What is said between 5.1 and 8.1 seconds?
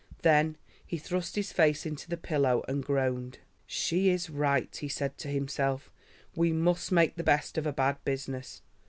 to himself; "we must make the best of a bad